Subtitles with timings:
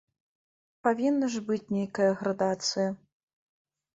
[0.85, 2.89] Павінна ж быць нейкая градацыя.